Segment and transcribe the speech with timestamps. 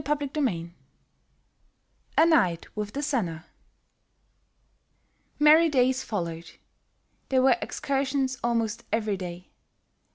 [0.03, 0.73] CHAPTER VII
[2.17, 3.45] A NIGHT WITH THE SENNER
[5.37, 6.53] MERRY days followed;
[7.29, 9.49] there were excursions almost every day.